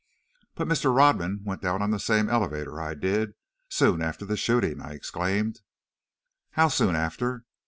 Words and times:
"But 0.55 0.67
Mr. 0.67 0.91
Rodman 0.95 1.41
went 1.43 1.61
down 1.61 1.83
on 1.83 1.91
the 1.91 1.99
same 1.99 2.27
elevator 2.27 2.81
I 2.81 2.95
did, 2.95 3.35
soon 3.69 4.01
after 4.01 4.25
the 4.25 4.35
shooting," 4.35 4.81
I 4.81 4.93
exclaimed. 4.93 5.61
"How 6.53 6.69
soon 6.69 6.95
after?" 6.95 7.45